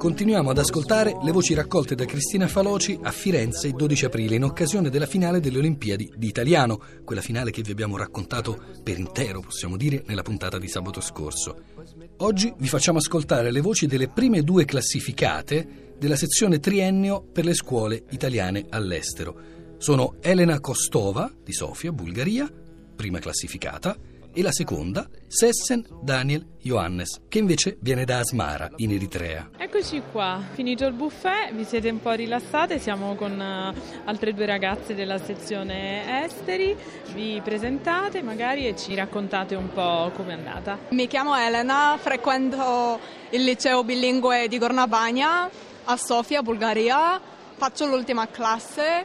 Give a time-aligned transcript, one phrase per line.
[0.00, 4.44] Continuiamo ad ascoltare le voci raccolte da Cristina Faloci a Firenze il 12 aprile in
[4.44, 9.40] occasione della finale delle Olimpiadi di Italiano, quella finale che vi abbiamo raccontato per intero,
[9.40, 11.64] possiamo dire, nella puntata di sabato scorso.
[12.16, 17.52] Oggi vi facciamo ascoltare le voci delle prime due classificate della sezione triennio per le
[17.52, 19.38] scuole italiane all'estero.
[19.76, 22.50] Sono Elena Kostova di Sofia, Bulgaria,
[22.96, 23.94] prima classificata,
[24.32, 29.50] e la seconda Sessen Daniel Johannes, che invece viene da Asmara, in Eritrea.
[29.56, 34.46] Eccoci qua, finito il buffet, vi siete un po' rilassate, siamo con uh, altre due
[34.46, 36.76] ragazze della sezione esteri,
[37.14, 40.78] vi presentate magari e ci raccontate un po' com'è andata.
[40.90, 42.98] Mi chiamo Elena, frequento
[43.30, 45.48] il liceo bilingue di Gornabagna
[45.84, 47.20] a Sofia, Bulgaria,
[47.56, 49.04] faccio l'ultima classe.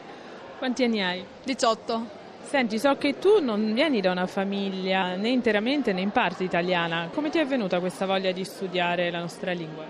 [0.57, 1.25] Quanti anni hai?
[1.43, 2.23] 18.
[2.47, 7.09] Senti, so che tu non vieni da una famiglia né interamente né in parte italiana.
[7.11, 9.83] Come ti è venuta questa voglia di studiare la nostra lingua?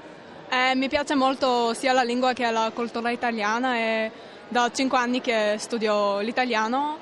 [0.49, 4.11] Eh, mi piace molto sia la lingua che la cultura italiana e
[4.47, 6.97] da cinque anni che studio l'italiano.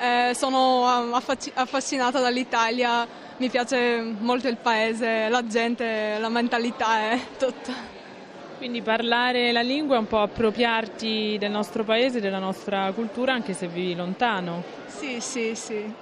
[0.00, 8.03] Eh, sono affascinata dall'Italia, mi piace molto il paese, la gente, la mentalità e tutto.
[8.64, 13.52] Quindi parlare la lingua è un po' appropriarti del nostro paese, della nostra cultura, anche
[13.52, 14.62] se vivi lontano.
[14.86, 15.92] Sì, sì, sì.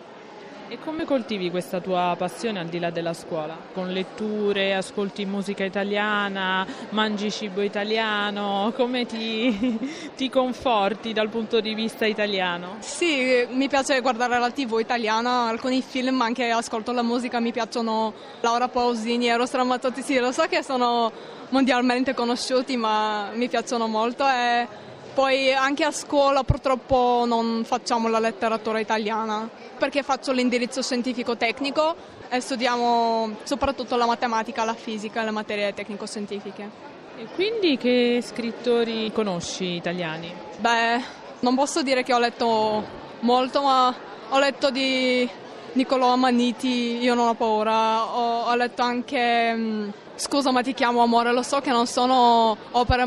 [0.73, 3.59] E come coltivi questa tua passione al di là della scuola?
[3.75, 8.73] Con letture, ascolti musica italiana, mangi cibo italiano?
[8.75, 9.79] Come ti,
[10.17, 12.77] ti conforti dal punto di vista italiano?
[12.79, 18.15] Sì, mi piace guardare la tv italiana, alcuni film, anche ascolto la musica, mi piacciono
[18.41, 21.13] Laura Pausini, Eros Ramazzotti, sì, lo so che sono
[21.51, 24.67] mondialmente conosciuti ma mi piacciono molto e
[25.15, 31.95] poi anche a scuola purtroppo non facciamo la letteratura italiana perché faccio l'indirizzo scientifico tecnico
[32.29, 36.91] e studiamo soprattutto la matematica, la fisica le materie tecnico-scientifiche.
[37.19, 40.33] E quindi che scrittori conosci italiani?
[40.59, 41.01] Beh,
[41.41, 42.83] non posso dire che ho letto
[43.21, 43.95] molto, ma
[44.31, 45.29] ho letto di
[45.73, 51.03] Niccolò Amaniti, Io non ho paura, ho, ho letto anche mm, Scusa ma ti chiamo
[51.03, 53.07] amore, lo so che non sono opere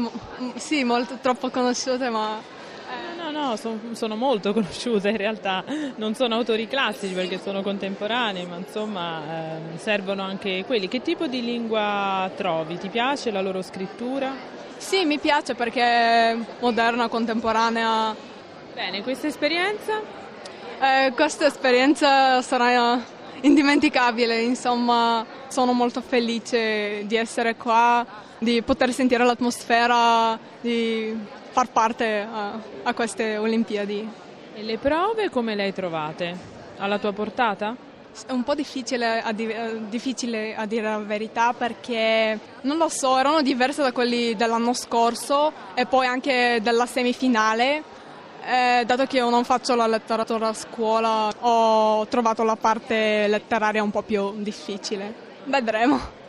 [0.55, 2.39] sì, molto troppo conosciute ma...
[2.39, 3.15] Eh.
[3.17, 5.63] No, no, son, sono molto conosciute in realtà,
[5.95, 10.87] non sono autori classici perché sono contemporanei, ma insomma eh, servono anche quelli.
[10.87, 12.77] Che tipo di lingua trovi?
[12.77, 14.33] Ti piace la loro scrittura?
[14.77, 18.15] Sì, mi piace perché è moderna, contemporanea.
[18.73, 20.01] Bene, questa esperienza?
[20.79, 23.01] Eh, questa esperienza sarà
[23.45, 28.05] indimenticabile, insomma sono molto felice di essere qua,
[28.39, 31.15] di poter sentire l'atmosfera, di
[31.51, 34.09] far parte a, a queste Olimpiadi.
[34.55, 36.53] E le prove come le hai trovate?
[36.77, 37.75] Alla tua portata?
[38.25, 42.87] È un po' difficile a, di- eh, difficile a, dire la verità perché non lo
[42.87, 47.83] so, erano diverse da quelli dell'anno scorso e poi anche della semifinale
[48.45, 53.81] eh, dato che io non faccio la letteratura a scuola, ho trovato la parte letteraria
[53.81, 55.13] un po' più difficile.
[55.45, 56.23] Vedremo.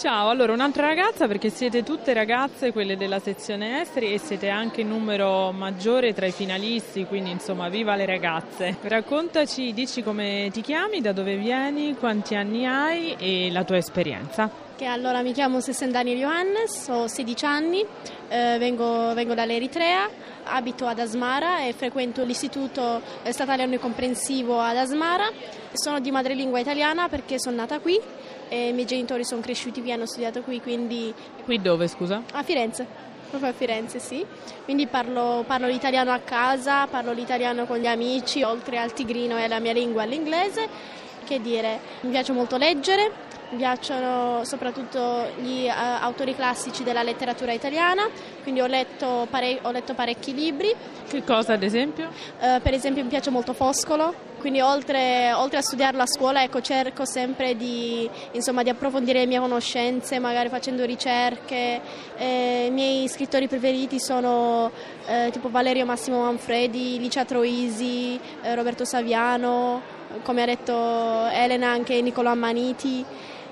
[0.00, 4.80] Ciao, allora un'altra ragazza perché siete tutte ragazze, quelle della sezione esteri e siete anche
[4.80, 8.78] in numero maggiore tra i finalisti, quindi insomma viva le ragazze.
[8.80, 14.69] Raccontaci, dici come ti chiami, da dove vieni, quanti anni hai e la tua esperienza.
[14.80, 17.84] Che allora mi chiamo Sessen Daniel Johannes, ho 16 anni,
[18.28, 20.08] eh, vengo, vengo dall'Eritrea,
[20.44, 25.30] abito ad Asmara e frequento l'istituto statale anno comprensivo ad Asmara.
[25.74, 28.00] Sono di madrelingua italiana perché sono nata qui
[28.48, 31.12] e i miei genitori sono cresciuti qui, hanno studiato qui, quindi...
[31.44, 32.22] Qui dove, scusa?
[32.32, 32.86] A Firenze,
[33.28, 34.24] proprio a Firenze, sì.
[34.64, 39.42] Quindi parlo, parlo l'italiano a casa, parlo l'italiano con gli amici, oltre al tigrino e
[39.42, 40.98] alla mia lingua, l'inglese.
[41.22, 47.52] Che dire, mi piace molto leggere, mi piacciono soprattutto gli uh, autori classici della letteratura
[47.52, 48.08] italiana,
[48.42, 50.72] quindi ho letto, pare- ho letto parecchi libri.
[51.08, 52.08] Che cosa ad esempio?
[52.38, 56.60] Uh, per esempio mi piace molto Foscolo, quindi oltre, oltre, a studiarlo a scuola ecco,
[56.62, 61.80] cerco sempre di, insomma, di, approfondire le mie conoscenze, magari facendo ricerche.
[62.16, 64.70] Eh, I miei scrittori preferiti sono
[65.06, 69.82] eh, tipo Valerio Massimo Manfredi, Licia Troisi, eh, Roberto Saviano,
[70.22, 73.04] come ha detto Elena anche Niccolò Ammaniti.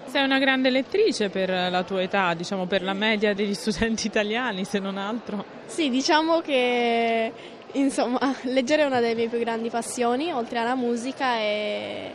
[0.08, 4.64] Sei una grande lettrice per la tua età, diciamo per la media degli studenti italiani,
[4.64, 5.44] se non altro.
[5.66, 7.30] Sì, diciamo che
[7.72, 12.12] insomma, leggere è una delle mie più grandi passioni, oltre alla musica e...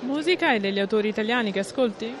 [0.00, 2.14] Musica e degli autori italiani che ascolti?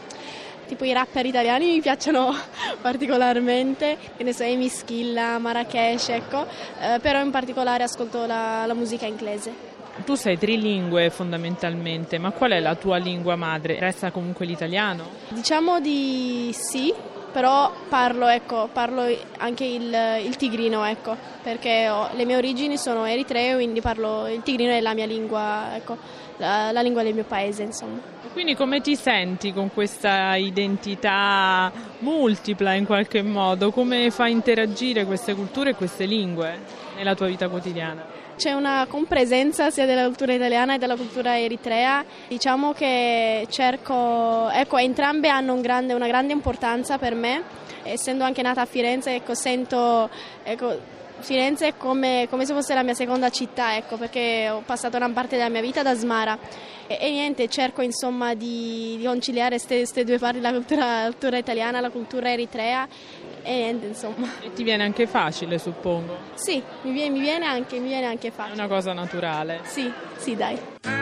[0.66, 2.34] Tipo i rapper italiani mi piacciono
[2.82, 6.44] particolarmente, che ne so, Amy Schilla, Marrakesh, ecco,
[6.80, 9.67] eh, però in particolare ascolto la, la musica inglese.
[10.08, 13.78] Tu sei trilingue fondamentalmente, ma qual è la tua lingua madre?
[13.78, 15.04] Resta comunque l'italiano?
[15.28, 16.94] Diciamo di sì,
[17.30, 19.02] però parlo, ecco, parlo
[19.36, 19.94] anche il,
[20.24, 24.80] il tigrino, ecco, perché ho, le mie origini sono eritree, quindi parlo il tigrino è
[24.80, 25.98] la mia lingua, ecco,
[26.38, 28.00] la, la lingua del mio paese, insomma.
[28.32, 33.70] Quindi come ti senti con questa identità multipla in qualche modo?
[33.70, 36.58] Come fai interagire queste culture e queste lingue
[36.96, 38.27] nella tua vita quotidiana?
[38.38, 42.04] C'è una compresenza sia della cultura italiana che della cultura eritrea.
[42.28, 47.42] Diciamo che cerco, ecco, entrambe hanno un grande, una grande importanza per me.
[47.82, 50.08] Essendo anche nata a Firenze, ecco, sento
[50.44, 50.78] ecco,
[51.18, 55.10] Firenze è come, come, se fosse la mia seconda città, ecco, perché ho passato una
[55.10, 56.38] parte della mia vita da Smara
[56.86, 61.38] e, e niente, cerco insomma di, di conciliare queste due parti, la cultura, la cultura
[61.38, 62.86] italiana, la cultura eritrea
[63.42, 64.28] e niente, insomma.
[64.42, 66.16] E ti viene anche facile, suppongo?
[66.34, 68.54] Sì, mi viene, mi viene, anche, mi viene anche facile.
[68.56, 69.60] È una cosa naturale?
[69.64, 70.97] Sì, sì, dai.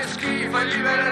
[0.00, 1.03] esquiva y libera.